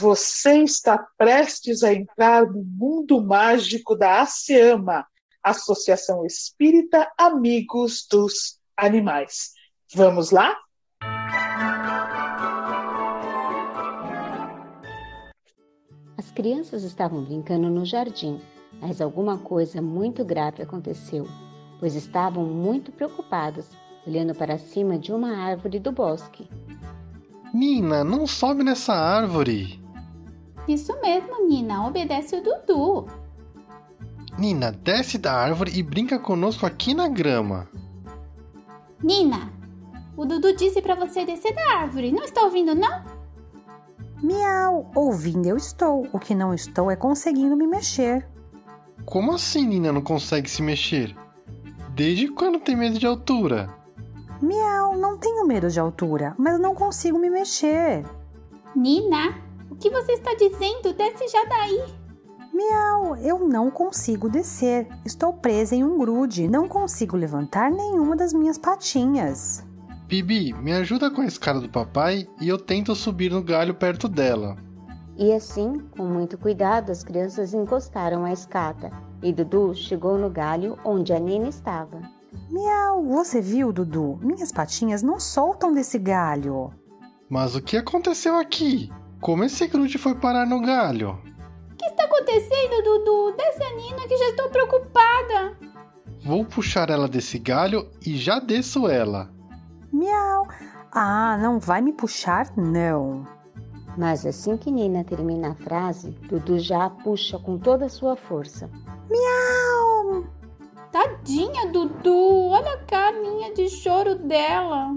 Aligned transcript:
Você 0.00 0.62
está 0.62 0.96
prestes 1.16 1.82
a 1.82 1.92
entrar 1.92 2.46
no 2.46 2.62
mundo 2.62 3.20
mágico 3.20 3.96
da 3.96 4.20
ASEAMA, 4.20 5.04
Associação 5.42 6.24
Espírita 6.24 7.10
Amigos 7.18 8.06
dos 8.08 8.60
Animais. 8.76 9.50
Vamos 9.92 10.30
lá? 10.30 10.56
As 16.16 16.30
crianças 16.30 16.84
estavam 16.84 17.24
brincando 17.24 17.68
no 17.68 17.84
jardim, 17.84 18.40
mas 18.80 19.00
alguma 19.00 19.36
coisa 19.36 19.82
muito 19.82 20.24
grave 20.24 20.62
aconteceu, 20.62 21.26
pois 21.80 21.96
estavam 21.96 22.44
muito 22.44 22.92
preocupadas, 22.92 23.66
olhando 24.06 24.32
para 24.32 24.58
cima 24.58 24.96
de 24.96 25.12
uma 25.12 25.36
árvore 25.36 25.80
do 25.80 25.90
bosque. 25.90 26.48
Nina, 27.52 28.04
não 28.04 28.28
sobe 28.28 28.62
nessa 28.62 28.92
árvore. 28.92 29.87
Isso 30.68 30.94
mesmo, 31.00 31.48
Nina, 31.48 31.86
obedece 31.86 32.36
o 32.36 32.42
Dudu. 32.42 33.06
Nina, 34.38 34.70
desce 34.70 35.16
da 35.16 35.32
árvore 35.32 35.72
e 35.74 35.82
brinca 35.82 36.18
conosco 36.18 36.66
aqui 36.66 36.92
na 36.92 37.08
grama. 37.08 37.66
Nina, 39.02 39.50
o 40.14 40.26
Dudu 40.26 40.54
disse 40.54 40.82
para 40.82 40.94
você 40.94 41.24
descer 41.24 41.54
da 41.54 41.78
árvore. 41.78 42.12
Não 42.12 42.22
está 42.22 42.42
ouvindo, 42.42 42.74
não? 42.74 43.02
Miau, 44.22 44.90
ouvindo 44.94 45.46
eu 45.46 45.56
estou. 45.56 46.06
O 46.12 46.18
que 46.18 46.34
não 46.34 46.52
estou 46.52 46.90
é 46.90 46.96
conseguindo 46.96 47.56
me 47.56 47.66
mexer. 47.66 48.28
Como 49.06 49.32
assim 49.32 49.66
Nina 49.66 49.90
não 49.90 50.02
consegue 50.02 50.50
se 50.50 50.60
mexer? 50.60 51.16
Desde 51.94 52.28
quando 52.28 52.60
tem 52.60 52.76
medo 52.76 52.98
de 52.98 53.06
altura? 53.06 53.74
Miau, 54.42 54.96
não 54.96 55.16
tenho 55.16 55.46
medo 55.46 55.70
de 55.70 55.80
altura, 55.80 56.34
mas 56.38 56.60
não 56.60 56.74
consigo 56.74 57.18
me 57.18 57.30
mexer. 57.30 58.04
Nina, 58.76 59.34
o 59.70 59.76
que 59.76 59.90
você 59.90 60.12
está 60.12 60.34
dizendo? 60.34 60.92
Desce 60.92 61.28
já 61.28 61.44
daí. 61.44 61.84
Miau, 62.52 63.16
eu 63.16 63.46
não 63.46 63.70
consigo 63.70 64.28
descer. 64.28 64.88
Estou 65.04 65.32
presa 65.32 65.74
em 65.76 65.84
um 65.84 65.98
grude. 65.98 66.48
Não 66.48 66.66
consigo 66.66 67.16
levantar 67.16 67.70
nenhuma 67.70 68.16
das 68.16 68.32
minhas 68.32 68.58
patinhas. 68.58 69.64
Bibi, 70.08 70.54
me 70.54 70.72
ajuda 70.72 71.10
com 71.10 71.20
a 71.20 71.26
escada 71.26 71.60
do 71.60 71.68
papai 71.68 72.26
e 72.40 72.48
eu 72.48 72.58
tento 72.58 72.94
subir 72.94 73.30
no 73.30 73.42
galho 73.42 73.74
perto 73.74 74.08
dela. 74.08 74.56
E 75.16 75.32
assim, 75.32 75.80
com 75.96 76.04
muito 76.04 76.38
cuidado, 76.38 76.90
as 76.90 77.04
crianças 77.04 77.52
encostaram 77.52 78.24
a 78.24 78.32
escada 78.32 78.90
e 79.22 79.32
Dudu 79.32 79.74
chegou 79.74 80.16
no 80.16 80.30
galho 80.30 80.78
onde 80.84 81.12
a 81.12 81.18
Nina 81.18 81.48
estava. 81.48 82.00
Miau, 82.50 83.04
você 83.04 83.40
viu, 83.40 83.72
Dudu? 83.72 84.18
Minhas 84.22 84.50
patinhas 84.50 85.02
não 85.02 85.20
soltam 85.20 85.72
desse 85.74 85.98
galho. 85.98 86.72
Mas 87.28 87.54
o 87.54 87.60
que 87.60 87.76
aconteceu 87.76 88.36
aqui? 88.36 88.90
Como 89.20 89.44
esse 89.44 89.66
grude 89.66 89.98
foi 89.98 90.14
parar 90.14 90.46
no 90.46 90.60
galho? 90.60 91.18
que 91.78 91.86
está 91.86 92.04
acontecendo, 92.04 92.82
Dudu? 92.82 93.36
Desce 93.36 93.62
a 93.62 93.74
Nina 93.76 94.08
que 94.08 94.16
já 94.16 94.28
estou 94.30 94.50
preocupada. 94.50 95.56
Vou 96.24 96.44
puxar 96.44 96.90
ela 96.90 97.08
desse 97.08 97.38
galho 97.38 97.88
e 98.04 98.16
já 98.16 98.40
desço 98.40 98.88
ela. 98.88 99.30
Miau. 99.92 100.46
Ah, 100.92 101.38
não 101.40 101.58
vai 101.60 101.80
me 101.80 101.92
puxar, 101.92 102.52
não. 102.56 103.24
Mas 103.96 104.26
assim 104.26 104.56
que 104.56 104.70
Nina 104.70 105.04
termina 105.04 105.50
a 105.50 105.54
frase, 105.54 106.10
Dudu 106.28 106.58
já 106.58 106.86
a 106.86 106.90
puxa 106.90 107.38
com 107.38 107.58
toda 107.58 107.86
a 107.86 107.88
sua 107.88 108.16
força. 108.16 108.68
Miau! 109.08 110.24
Tadinha, 110.90 111.70
Dudu. 111.70 112.48
Olha 112.48 112.74
a 112.74 112.84
carinha 112.84 113.52
de 113.54 113.68
choro 113.68 114.16
dela. 114.16 114.96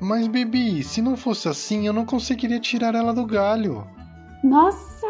Mas, 0.00 0.26
Bibi, 0.26 0.82
se 0.82 1.00
não 1.00 1.16
fosse 1.16 1.48
assim, 1.48 1.86
eu 1.86 1.92
não 1.92 2.04
conseguiria 2.04 2.60
tirar 2.60 2.94
ela 2.94 3.14
do 3.14 3.26
galho. 3.26 3.86
Nossa, 4.44 5.06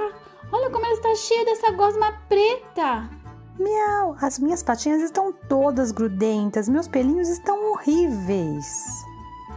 Olha 0.53 0.71
como 0.71 0.85
ela 0.85 0.95
está 0.95 1.15
cheia 1.15 1.45
dessa 1.45 1.73
gosma 1.73 2.13
preta. 2.29 3.11
Miau, 3.59 4.17
as 4.21 4.39
minhas 4.39 4.63
patinhas 4.63 5.03
estão 5.03 5.33
todas 5.49 5.91
grudentas, 5.91 6.69
meus 6.69 6.87
pelinhos 6.87 7.29
estão 7.29 7.73
horríveis. 7.73 9.05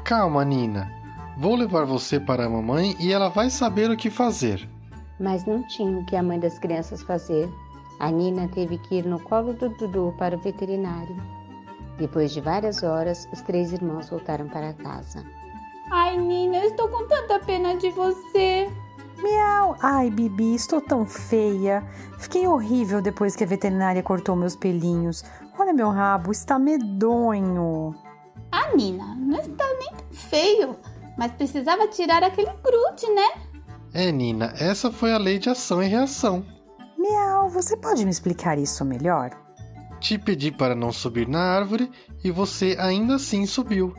Calma, 0.03 0.43
Nina. 0.43 0.91
Vou 1.37 1.55
levar 1.55 1.85
você 1.85 2.19
para 2.19 2.45
a 2.45 2.49
mamãe 2.49 2.95
e 2.99 3.13
ela 3.13 3.29
vai 3.29 3.49
saber 3.49 3.89
o 3.89 3.97
que 3.97 4.09
fazer. 4.09 4.67
Mas 5.19 5.45
não 5.45 5.65
tinha 5.67 5.99
o 5.99 6.05
que 6.05 6.15
a 6.15 6.23
mãe 6.23 6.39
das 6.39 6.57
crianças 6.57 7.03
fazer. 7.03 7.49
A 7.99 8.09
Nina 8.09 8.47
teve 8.47 8.77
que 8.77 8.95
ir 8.95 9.05
no 9.05 9.19
colo 9.19 9.53
do 9.53 9.69
Dudu 9.69 10.13
para 10.17 10.35
o 10.35 10.39
veterinário. 10.39 11.15
Depois 11.99 12.31
de 12.31 12.39
várias 12.39 12.81
horas, 12.81 13.27
os 13.31 13.41
três 13.41 13.73
irmãos 13.73 14.09
voltaram 14.09 14.47
para 14.47 14.73
casa. 14.73 15.23
Ai, 15.91 16.17
Nina, 16.17 16.57
eu 16.57 16.69
estou 16.69 16.87
com 16.87 17.05
tanta 17.07 17.39
pena 17.39 17.75
de 17.75 17.89
você. 17.89 18.69
Miau! 19.21 19.75
Ai, 19.81 20.09
Bibi, 20.09 20.55
estou 20.55 20.79
tão 20.79 21.05
feia. 21.05 21.83
Fiquei 22.17 22.47
horrível 22.47 23.01
depois 23.01 23.35
que 23.35 23.43
a 23.43 23.47
veterinária 23.47 24.01
cortou 24.01 24.35
meus 24.35 24.55
pelinhos. 24.55 25.25
Olha 25.57 25.73
meu 25.73 25.89
rabo, 25.89 26.31
está 26.31 26.57
medonho. 26.57 27.93
Ah, 28.51 28.73
Nina, 28.75 29.15
não 29.15 29.39
está 29.39 29.65
nem 29.79 29.89
tão 29.89 30.07
feio, 30.11 30.75
mas 31.17 31.33
precisava 31.33 31.87
tirar 31.87 32.23
aquele 32.23 32.51
grude, 32.63 33.13
né? 33.13 33.49
É, 33.93 34.11
Nina, 34.11 34.53
essa 34.57 34.89
foi 34.91 35.11
a 35.11 35.17
lei 35.17 35.37
de 35.37 35.49
ação 35.49 35.83
e 35.83 35.87
reação. 35.87 36.45
Miau, 36.97 37.49
você 37.49 37.75
pode 37.75 38.05
me 38.05 38.11
explicar 38.11 38.57
isso 38.57 38.85
melhor? 38.85 39.31
Te 39.99 40.17
pedi 40.17 40.51
para 40.51 40.75
não 40.75 40.91
subir 40.91 41.27
na 41.27 41.41
árvore 41.41 41.91
e 42.23 42.31
você 42.31 42.77
ainda 42.79 43.15
assim 43.15 43.45
subiu. 43.45 43.93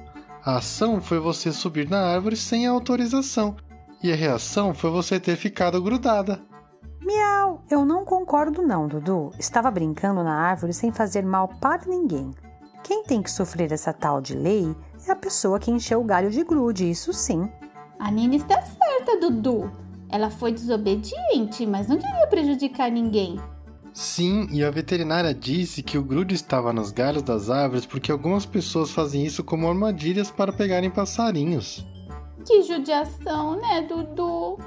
A 0.44 0.56
ação 0.56 1.00
foi 1.00 1.18
você 1.18 1.52
subir 1.52 1.88
na 1.88 2.00
árvore 2.00 2.36
sem 2.36 2.66
a 2.66 2.70
autorização 2.70 3.56
e 4.02 4.10
a 4.10 4.16
reação 4.16 4.72
foi 4.72 4.90
você 4.90 5.20
ter 5.20 5.36
ficado 5.36 5.82
grudada. 5.82 6.40
Miau, 7.00 7.62
eu 7.70 7.84
não 7.84 8.04
concordo 8.04 8.62
não, 8.62 8.88
Dudu. 8.88 9.30
Estava 9.38 9.70
brincando 9.70 10.22
na 10.22 10.34
árvore 10.34 10.72
sem 10.72 10.90
fazer 10.90 11.22
mal 11.22 11.48
para 11.60 11.84
ninguém. 11.86 12.30
Quem 12.82 13.04
tem 13.04 13.22
que 13.22 13.30
sofrer 13.30 13.70
essa 13.72 13.92
tal 13.92 14.20
de 14.20 14.34
lei 14.34 14.74
é 15.06 15.12
a 15.12 15.16
pessoa 15.16 15.58
que 15.58 15.70
encheu 15.70 16.00
o 16.00 16.04
galho 16.04 16.30
de 16.30 16.42
grude, 16.42 16.88
isso 16.88 17.12
sim. 17.12 17.50
A 17.98 18.10
Nina 18.10 18.36
está 18.36 18.62
certa, 18.62 19.18
Dudu. 19.20 19.70
Ela 20.08 20.30
foi 20.30 20.52
desobediente, 20.52 21.66
mas 21.66 21.86
não 21.86 21.98
queria 21.98 22.26
prejudicar 22.26 22.90
ninguém. 22.90 23.38
Sim, 23.92 24.46
e 24.50 24.64
a 24.64 24.70
veterinária 24.70 25.34
disse 25.34 25.82
que 25.82 25.98
o 25.98 26.02
grude 26.02 26.34
estava 26.34 26.72
nos 26.72 26.90
galhos 26.90 27.22
das 27.22 27.50
árvores 27.50 27.84
porque 27.84 28.12
algumas 28.12 28.46
pessoas 28.46 28.90
fazem 28.90 29.24
isso 29.24 29.42
como 29.42 29.68
armadilhas 29.68 30.30
para 30.30 30.52
pegarem 30.52 30.90
passarinhos. 30.90 31.86
Que 32.46 32.62
judiação, 32.62 33.60
né, 33.60 33.82
Dudu? 33.82 34.58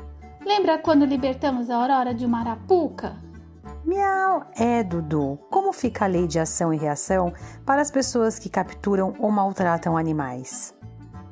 Lembra 0.45 0.78
quando 0.78 1.06
libertamos 1.06 1.69
a 1.69 1.75
Aurora 1.78 2.13
de 2.13 2.25
uma 2.25 2.41
arapuca? 2.41 3.16
Miau, 3.85 4.45
é, 4.56 4.83
Dudu. 4.83 5.39
Como 5.50 5.73
fica 5.73 6.06
a 6.06 6.07
lei 6.07 6.28
de 6.28 6.39
ação 6.39 6.73
e 6.73 6.78
reação 6.78 7.33
para 7.66 7.81
as 7.81 7.89
pessoas 7.89 8.38
que 8.38 8.50
capturam 8.50 9.13
ou 9.19 9.31
maltratam 9.31 9.97
animais? 9.97 10.75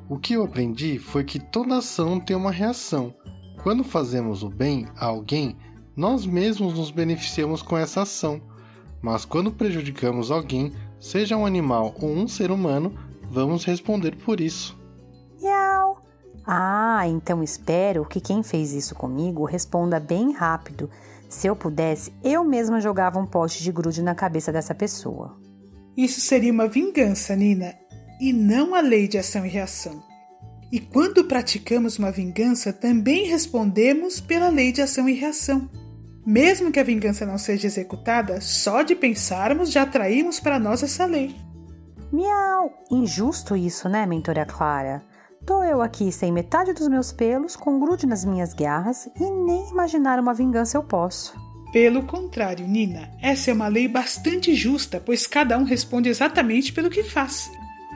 O 0.08 0.18
que 0.18 0.34
eu 0.34 0.44
aprendi 0.44 0.98
foi 0.98 1.24
que 1.24 1.38
toda 1.38 1.78
ação 1.78 2.20
tem 2.20 2.36
uma 2.36 2.50
reação. 2.50 3.14
Quando 3.62 3.84
fazemos 3.84 4.42
o 4.42 4.48
bem 4.48 4.86
a 4.96 5.06
alguém, 5.06 5.56
nós 5.96 6.26
mesmos 6.26 6.74
nos 6.74 6.90
beneficiamos 6.90 7.62
com 7.62 7.76
essa 7.76 8.02
ação. 8.02 8.40
Mas 9.00 9.24
quando 9.24 9.52
prejudicamos 9.52 10.30
alguém, 10.30 10.72
seja 11.00 11.36
um 11.36 11.44
animal 11.44 11.94
ou 12.00 12.10
um 12.10 12.28
ser 12.28 12.50
humano, 12.50 12.94
vamos 13.30 13.64
responder 13.64 14.16
por 14.16 14.40
isso. 14.40 14.78
Miau. 15.40 16.02
Ah, 16.46 17.06
então 17.06 17.42
espero 17.42 18.04
que 18.04 18.20
quem 18.20 18.42
fez 18.42 18.72
isso 18.72 18.94
comigo 18.94 19.44
responda 19.44 20.00
bem 20.00 20.32
rápido. 20.32 20.88
Se 21.28 21.46
eu 21.46 21.56
pudesse, 21.56 22.12
eu 22.22 22.44
mesma 22.44 22.80
jogava 22.80 23.18
um 23.18 23.26
poste 23.26 23.62
de 23.62 23.72
grude 23.72 24.02
na 24.02 24.14
cabeça 24.14 24.52
dessa 24.52 24.74
pessoa. 24.74 25.36
Isso 25.96 26.20
seria 26.20 26.52
uma 26.52 26.68
vingança, 26.68 27.34
Nina, 27.36 27.74
e 28.20 28.32
não 28.32 28.74
a 28.74 28.80
lei 28.80 29.08
de 29.08 29.18
ação 29.18 29.44
e 29.44 29.48
reação. 29.48 30.02
E 30.70 30.80
quando 30.80 31.24
praticamos 31.24 31.98
uma 31.98 32.10
vingança, 32.10 32.72
também 32.72 33.26
respondemos 33.26 34.20
pela 34.20 34.48
lei 34.48 34.72
de 34.72 34.80
ação 34.80 35.08
e 35.08 35.12
reação. 35.12 35.68
Mesmo 36.24 36.70
que 36.70 36.78
a 36.78 36.84
vingança 36.84 37.26
não 37.26 37.36
seja 37.36 37.66
executada, 37.66 38.40
só 38.40 38.82
de 38.82 38.94
pensarmos 38.94 39.72
já 39.72 39.82
atraímos 39.82 40.38
para 40.38 40.58
nós 40.58 40.82
essa 40.82 41.04
lei. 41.04 41.34
Miau! 42.12 42.70
Injusto 42.90 43.56
isso, 43.56 43.88
né, 43.88 44.06
mentora 44.06 44.44
Clara? 44.44 45.02
Tô 45.44 45.64
eu 45.64 45.82
aqui 45.82 46.12
sem 46.12 46.30
metade 46.30 46.72
dos 46.72 46.86
meus 46.86 47.10
pelos, 47.10 47.56
com 47.56 47.80
grude 47.80 48.06
nas 48.06 48.24
minhas 48.24 48.54
garras 48.54 49.08
e 49.18 49.24
nem 49.24 49.68
imaginar 49.70 50.20
uma 50.20 50.32
vingança 50.32 50.76
eu 50.76 50.84
posso. 50.84 51.34
Pelo 51.72 52.04
contrário, 52.04 52.68
Nina, 52.68 53.10
essa 53.20 53.50
é 53.50 53.54
uma 53.54 53.66
lei 53.66 53.88
bastante 53.88 54.54
justa, 54.54 55.02
pois 55.04 55.26
cada 55.26 55.58
um 55.58 55.64
responde 55.64 56.08
exatamente 56.08 56.72
pelo 56.72 56.90
que 56.90 57.02
faz. 57.02 57.50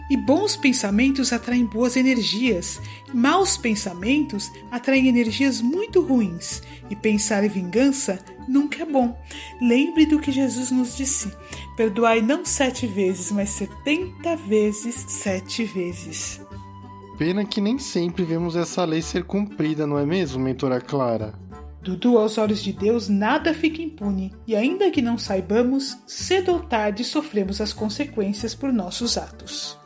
E 0.09 0.17
bons 0.17 0.57
pensamentos 0.57 1.33
atraem 1.33 1.67
boas 1.67 1.97
energias, 1.97 2.81
maus 3.13 3.57
pensamentos 3.57 4.51
atraem 4.71 5.09
energias 5.09 5.61
muito 5.61 6.01
ruins, 6.01 6.63
e 6.89 6.95
pensar 6.95 7.43
em 7.43 7.49
vingança 7.49 8.19
nunca 8.49 8.83
é 8.83 8.87
bom. 8.87 9.19
Lembre 9.61 10.07
do 10.07 10.21
que 10.21 10.31
Jesus 10.31 10.71
nos 10.71 10.97
disse: 10.97 11.33
perdoai 11.77 12.21
não 12.23 12.45
sete 12.45 12.87
vezes, 12.87 13.33
mas 13.33 13.51
setenta 13.51 14.37
vezes 14.37 14.95
sete 15.09 15.65
vezes. 15.65 16.41
Pena 17.19 17.45
que 17.45 17.61
nem 17.61 17.79
sempre 17.79 18.25
vemos 18.25 18.55
essa 18.55 18.85
lei 18.85 19.03
ser 19.03 19.25
cumprida, 19.25 19.87
não 19.87 19.99
é 19.99 20.05
mesmo, 20.05 20.39
mentora 20.39 20.81
Clara? 20.81 21.35
Dudu, 21.83 22.19
aos 22.19 22.37
olhos 22.37 22.63
de 22.63 22.73
Deus, 22.73 23.09
nada 23.09 23.55
fica 23.55 23.81
impune, 23.81 24.35
e 24.47 24.55
ainda 24.55 24.91
que 24.91 25.01
não 25.01 25.17
saibamos, 25.17 25.97
cedo 26.07 26.53
ou 26.53 26.61
tarde 26.61 27.05
sofremos 27.05 27.61
as 27.61 27.73
consequências 27.73 28.55
por 28.55 28.73
nossos 28.73 29.17
atos. 29.17 29.79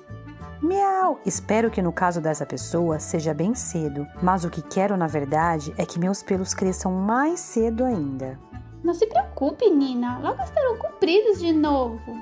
Miau! 0.63 1.21
Espero 1.25 1.71
que 1.71 1.81
no 1.81 1.93
caso 1.93 2.21
dessa 2.21 2.45
pessoa 2.45 3.01
seja 3.01 3.33
bem 3.33 3.55
cedo, 3.55 4.07
mas 4.23 4.45
o 4.45 4.51
que 4.51 4.61
quero 4.61 4.97
na 4.97 5.07
verdade 5.07 5.73
é 5.79 5.87
que 5.87 5.99
meus 5.99 6.23
pelos 6.23 6.53
cresçam 6.53 6.93
mais 6.93 7.41
cedo 7.41 7.85
ainda. 7.85 8.39
Não 8.85 8.93
se 8.93 9.07
preocupe, 9.07 9.71
Nina, 9.71 10.19
logo 10.19 10.43
estarão 10.43 10.77
compridos 10.77 11.39
de 11.39 11.53
novo. 11.53 12.17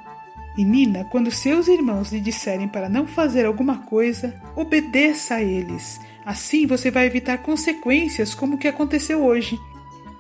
E 0.57 0.65
Nina, 0.65 1.05
quando 1.05 1.31
seus 1.31 1.69
irmãos 1.69 2.13
lhe 2.13 2.21
disserem 2.21 2.69
para 2.69 2.89
não 2.89 3.07
fazer 3.07 3.45
alguma 3.47 3.79
coisa, 3.79 4.35
obedeça 4.57 5.37
a 5.37 5.43
eles. 5.43 6.01
Assim 6.25 6.67
você 6.67 6.91
vai 6.91 7.07
evitar 7.07 7.39
consequências 7.39 8.35
como 8.35 8.57
o 8.57 8.59
que 8.59 8.69
aconteceu 8.69 9.25
hoje. 9.25 9.59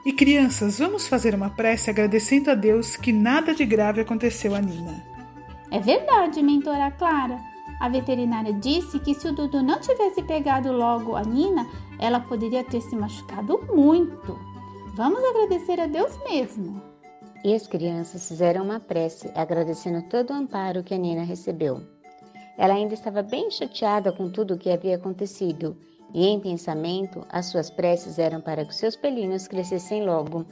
E 0.06 0.12
crianças, 0.12 0.78
vamos 0.78 1.06
fazer 1.06 1.34
uma 1.34 1.50
prece 1.50 1.90
agradecendo 1.90 2.50
a 2.50 2.54
Deus 2.54 2.96
que 2.96 3.12
nada 3.12 3.54
de 3.54 3.66
grave 3.66 4.00
aconteceu 4.00 4.54
a 4.54 4.60
Nina. 4.60 5.04
É 5.70 5.80
verdade, 5.80 6.42
mentora 6.42 6.90
Clara. 6.92 7.36
A 7.80 7.88
veterinária 7.88 8.52
disse 8.52 8.98
que 8.98 9.14
se 9.14 9.28
o 9.28 9.32
Dudu 9.32 9.62
não 9.62 9.78
tivesse 9.78 10.22
pegado 10.22 10.72
logo 10.72 11.14
a 11.14 11.22
Nina, 11.22 11.66
ela 11.98 12.18
poderia 12.18 12.64
ter 12.64 12.80
se 12.80 12.96
machucado 12.96 13.60
muito. 13.72 14.38
Vamos 14.94 15.22
agradecer 15.22 15.80
a 15.80 15.86
Deus 15.86 16.18
mesmo. 16.24 16.82
E 17.44 17.54
as 17.54 17.68
crianças 17.68 18.26
fizeram 18.26 18.64
uma 18.64 18.80
prece 18.80 19.30
agradecendo 19.34 20.02
todo 20.08 20.30
o 20.30 20.36
amparo 20.36 20.82
que 20.82 20.92
a 20.92 20.98
Nina 20.98 21.22
recebeu. 21.22 21.80
Ela 22.56 22.74
ainda 22.74 22.94
estava 22.94 23.22
bem 23.22 23.48
chateada 23.50 24.12
com 24.12 24.28
tudo 24.28 24.54
o 24.54 24.58
que 24.58 24.70
havia 24.70 24.96
acontecido 24.96 25.76
e, 26.12 26.26
em 26.26 26.40
pensamento, 26.40 27.24
as 27.28 27.46
suas 27.46 27.70
preces 27.70 28.18
eram 28.18 28.40
para 28.40 28.64
que 28.64 28.74
seus 28.74 28.96
pelinhos 28.96 29.46
crescessem 29.46 30.04
logo. 30.04 30.44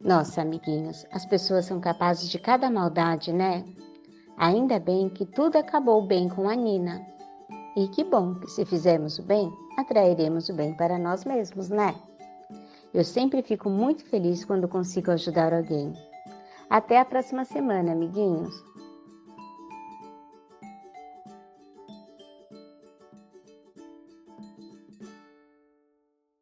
Nossa, 0.00 0.42
amiguinhos, 0.42 1.04
as 1.10 1.26
pessoas 1.26 1.64
são 1.64 1.80
capazes 1.80 2.30
de 2.30 2.38
cada 2.38 2.70
maldade, 2.70 3.32
né? 3.32 3.64
Ainda 4.36 4.78
bem 4.78 5.08
que 5.08 5.24
tudo 5.24 5.56
acabou 5.56 6.06
bem 6.06 6.28
com 6.28 6.48
a 6.48 6.54
Nina. 6.54 7.06
E 7.74 7.88
que 7.88 8.04
bom 8.04 8.34
que 8.34 8.50
se 8.50 8.64
fizermos 8.64 9.18
o 9.18 9.22
bem, 9.22 9.50
atrairemos 9.78 10.48
o 10.48 10.54
bem 10.54 10.74
para 10.74 10.98
nós 10.98 11.24
mesmos, 11.24 11.70
né? 11.70 11.94
Eu 12.92 13.02
sempre 13.02 13.42
fico 13.42 13.70
muito 13.70 14.04
feliz 14.04 14.44
quando 14.44 14.68
consigo 14.68 15.10
ajudar 15.10 15.52
alguém. 15.52 15.92
Até 16.68 16.98
a 16.98 17.04
próxima 17.04 17.44
semana, 17.44 17.92
amiguinhos! 17.92 18.54